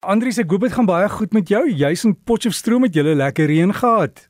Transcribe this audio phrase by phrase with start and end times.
[0.00, 1.60] Andries, ek hoop dit gaan baie goed met jou.
[1.68, 4.22] Jy's in Potchefstroom met julle lekker reën gehad.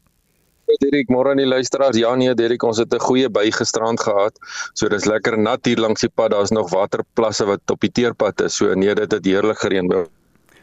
[0.82, 1.98] Derek, môre aan die luisteraars.
[1.98, 4.34] Ja nee, Derek, ons het 'n goeie bygestrand gehad.
[4.74, 6.30] So dis lekker nat hier langs die pad.
[6.30, 8.56] Daar's nog waterplasse wat op die teerpad is.
[8.56, 10.06] So nee, dit het heerlik gereën.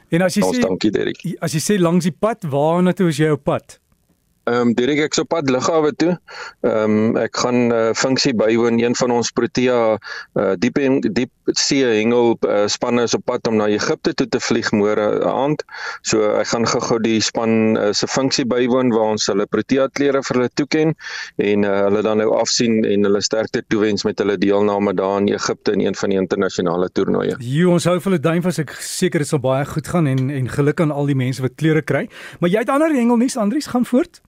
[0.10, 1.38] En as jy ons sê dankie Derek.
[1.40, 3.80] As jy sê langs die pad, waar na toe is jy op pad?
[4.48, 6.14] Ehm um, direk ek so pad lughawe toe.
[6.64, 9.98] Ehm um, ek gaan 'n uh, funksie bywoon een van ons Protea
[10.40, 14.28] uh, diep en diep see hengel uh, spanne is op pad om na Egipte toe
[14.28, 15.64] te vlieg môre aand.
[16.02, 20.22] So ek gaan gou-gou die span uh, se funksie bywoon waar ons hulle Protea klere
[20.24, 20.96] vir hulle toeken
[21.36, 25.28] en uh, hulle dan nou afsien en hulle sterkte toewens met hulle deelname daar in
[25.34, 27.36] Egipte in een van die internasionale toernooie.
[27.44, 30.30] Jo, ons hou vir hulle duim vas ek seker dit sal baie goed gaan en
[30.30, 32.08] en geluk aan al die mense wat klere kry.
[32.40, 34.22] Maar jy het ander hengelnuus Andries gaan voort.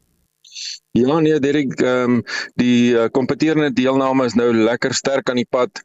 [0.92, 2.22] Ja nee Derek, ehm um,
[2.58, 5.82] die uh, kompeterende deelname is nou lekker sterk aan die pad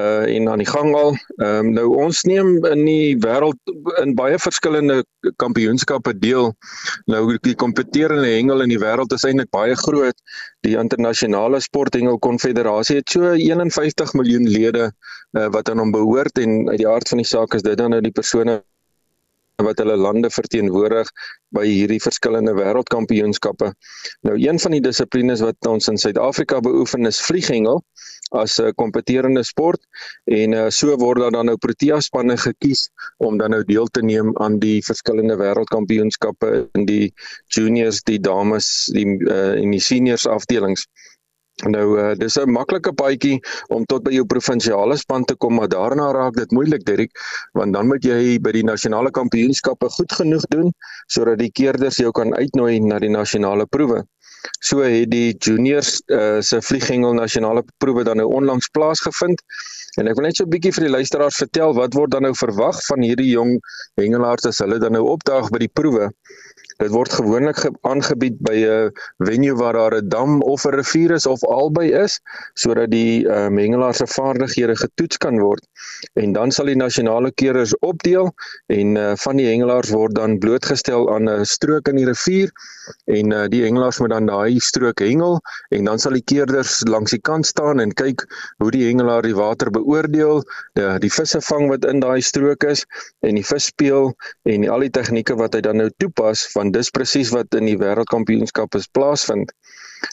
[0.00, 1.12] uh en aan die gang al.
[1.36, 3.72] Ehm um, nou ons neem in die wêreld
[4.02, 5.04] in baie verskillende
[5.42, 6.54] kampioenskappe deel.
[7.04, 10.16] Nou die kompeterende hengel in die wêreld is eintlik baie groot.
[10.64, 16.64] Die internasionale sporthengel konfederasie het so 51 miljoen lede uh, wat aan hom behoort en
[16.72, 18.62] uit die aard van die saak is dit dan nou die persone
[19.64, 21.08] wat hulle lande verteenwoordig
[21.56, 23.70] by hierdie verskillende wêreldkampioenskappe.
[24.28, 27.80] Nou een van die dissiplines wat ons in Suid-Afrika beoefen is vlieghengel
[28.36, 29.80] as 'n kompeterende sport
[30.24, 34.02] en uh, so word daar dan nou Protea spanne gekies om dan nou deel te
[34.02, 37.14] neem aan die verskillende wêreldkampioenskappe in die
[37.46, 40.86] juniors, die dames, die uh, en die seniors afdelings.
[41.64, 43.40] Nou uh, dis 'n maklike paadjie
[43.72, 47.12] om tot by jou provinsiale span te kom, maar daarna raak dit moeilik, Derek,
[47.52, 50.68] want dan moet jy by die nasionale kampioenskappe goed genoeg doen
[51.08, 54.04] sodat die keerders jou kan uitnooi na die nasionale proewe.
[54.60, 59.40] So het die juniors uh, se vlieghengel nasionale proewe dan nou onlangs plaasgevind.
[59.96, 62.34] En ek wil net so 'n bietjie vir die luisteraars vertel wat word dan nou
[62.36, 63.56] verwag van hierdie jong
[63.96, 66.10] hengelaars as hulle dan nou opdaag by die proewe.
[66.82, 68.92] Dit word gewoonlik aangebied by 'n
[69.24, 72.20] venue waar daar 'n dam of 'n rivier is of albei is
[72.54, 75.64] sodat die uh, mengelaar se vaardighede getoets kan word.
[76.14, 78.32] En dan sal die nasionale keerders opdeel
[78.66, 82.52] en uh, van die hengelaars word dan blootgestel aan 'n strook in die rivier
[83.04, 85.40] en uh, die hengelaars moet dan daai strook hengel
[85.74, 88.26] en dan sal die keerders langs die kant staan en kyk
[88.62, 90.42] hoe die hengelaar die water beoordeel,
[90.78, 92.84] die, die visse vang wat in daai strook is
[93.26, 94.12] en die vis speel
[94.44, 97.54] en die, al die tegnieke wat hy dan nou toepas van want dis presies wat
[97.54, 99.52] in die wêreldkampioenskappe plaasvind.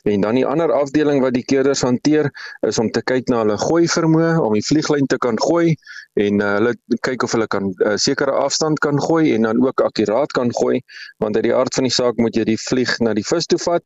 [0.07, 2.29] En dan die ander afdeling wat die keerders hanteer
[2.67, 5.75] is om te kyk na hulle gooi vermoë om die vlieglyn te kan gooi
[6.23, 9.59] en uh, hulle kyk of hulle kan 'n uh, sekere afstand kan gooi en dan
[9.65, 10.79] ook akkuraat kan gooi
[11.19, 13.59] want uit die aard van die saak moet jy die vlieg na die vis toe
[13.59, 13.83] vat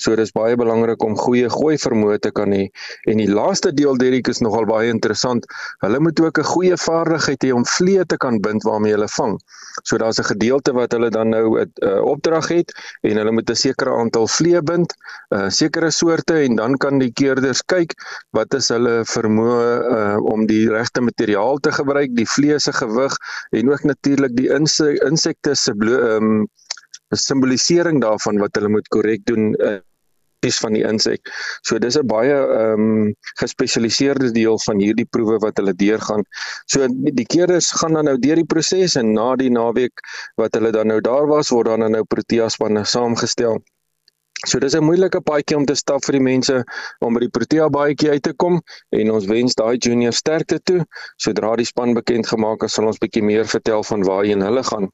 [0.00, 2.62] So dis baie belangrik om goeie gooi vermoë te kan hê.
[3.10, 5.44] En die laaste deel Derrick is nogal baie interessant.
[5.84, 9.36] Hulle moet ook 'n goeie vaardigheid hê om vliee te kan bind waarmee hulle vang.
[9.84, 12.72] So daar's 'n gedeelte wat hulle dan nou 'n uh, opdrag het
[13.02, 14.94] en hulle moet 'n sekere aantal vliee bind,
[15.30, 17.92] 'n uh, sekere soorte en dan kan die keerders kyk
[18.32, 23.12] wat is hulle vermoë uh, om die regte materiaal te gebruik, die vliee se gewig
[23.50, 24.48] en ook natuurlik die
[25.04, 26.48] insekte se ehm um,
[27.10, 29.80] simbolisering daarvan wat hulle moet korrek doen uh,
[30.46, 31.20] is van die insek.
[31.62, 36.24] So dis 'n baie ehm um, gespesialiseerde deel van hierdie proewe wat hulle deurgaan.
[36.66, 40.00] So die keerders gaan dan nou deur die proses en na die naweek
[40.36, 43.60] wat hulle dan nou daar was, word dan nou Protea spanne saamgestel.
[44.48, 46.54] So dis 'n moeilike paadjie om te stap vir die mense
[47.04, 48.60] om by die Protea baadjie uit te kom
[48.96, 50.80] en ons wens daai junior sterkte toe.
[51.20, 54.88] Sodra die span bekend gemaak is, sal ons bietjie meer vertel van waarheen hulle gaan.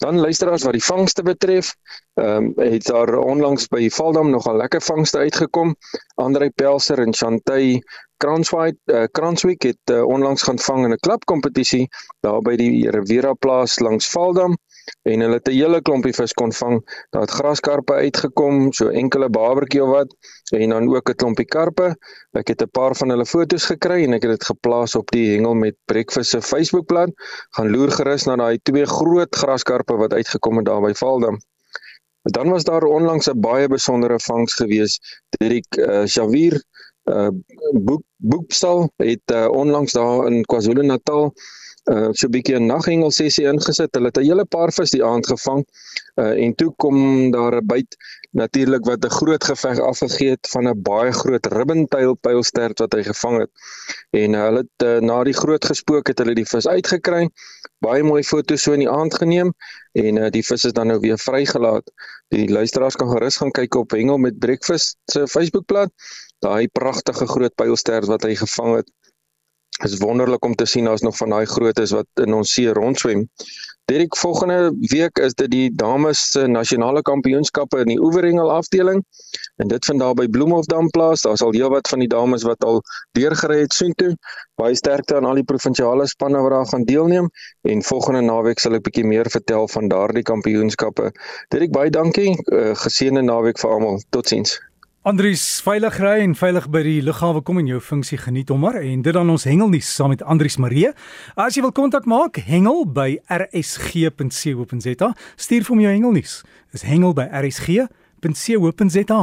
[0.00, 1.74] Dan luisteraars wat die vangste betref,
[2.20, 5.76] ehm um, het daar onlangs by Valdam nogal lekker vangste uitgekom.
[6.16, 7.82] Andrei Pelser en Chantay
[8.22, 11.88] Kranswyk uh, Kranswyk het uh, onlangs gaan vang in 'n klapkompetisie
[12.20, 14.56] daar by die Rivera plaas langs Valdam
[15.02, 16.76] en hulle het 'n hele klompie vis kon vang.
[17.10, 20.14] Daar het graskarpe uitgekom, so enkele babertjie of wat
[20.52, 21.96] en dan ook 'n klompie karpe.
[22.32, 25.34] Ek het 'n paar van hulle foto's gekry en ek het dit geplaas op die
[25.34, 27.10] hengel met Breakfast se Facebookblad.
[27.50, 31.38] Gaan loer gerus na daai twee groot graskarpe wat uitgekom het daar by Valdam.
[32.22, 35.00] Dan was daar onlangs 'n baie besondere vangs gewees.
[35.38, 36.62] Dirk uh, Xavier
[37.04, 37.28] uh
[37.72, 41.32] boek boekstal het uh, onlangs daar in KwaZulu-Natal
[41.90, 43.94] uh so 'n bietjie 'n naghengel sessie ingesit.
[43.96, 45.64] Hulle het 'n hele paar vis die aand gevang.
[46.20, 47.96] Uh en toe kom daar 'n byt
[48.32, 53.02] natuurlik wat 'n groot geveg afgegee het van 'n baie groot ribbentail pylstert wat hy
[53.02, 53.50] gevang het.
[54.10, 57.28] En uh, hulle het uh, na die groot gespook het hulle die vis uitgekry.
[57.78, 59.52] Baie mooi foto's so in die aand geneem
[59.92, 61.90] en uh, die vis is dan nou weer vrygelaat.
[62.28, 65.90] Die luisteraars kan gerus gaan kyk op Hengel met Breakfast se Facebookblad.
[66.38, 68.90] Daai pragtige groot pylstert wat hy gevang het
[69.88, 73.26] is wonderlik om te sien daar's nog van daai grootes wat in ons see rondswem.
[73.90, 79.02] Direk volgende week is dit die dames se nasionale kampioenskappe in die oeverhengel afdeling
[79.56, 81.26] en dit vind daar by Bloemhofdam plaas.
[81.26, 82.80] Daar's al heelwat van die dames wat al
[83.18, 84.14] deurgery het soontoe.
[84.54, 87.30] Baie sterkte aan al die provinsiale spanne wat daar gaan deelneem
[87.68, 91.10] en volgende naweek sal ek bietjie meer vertel van daardie kampioenskappe.
[91.50, 92.36] Direk baie dankie.
[92.46, 93.98] Uh, geseënde naweek vir almal.
[94.14, 94.60] Totsiens.
[95.02, 98.76] Andries veilig ry en veilig by die lughawe kom en jou funksie geniet hom maar
[98.78, 100.92] en dit dan ons hengelnuus saam met Andries Marie.
[101.34, 105.08] As jy wil kontak maak, hengel by rsg.co.za.
[105.34, 106.36] Stuur vir my jou hengelnuus.
[106.70, 109.22] Dis hengel by rsg.co.za.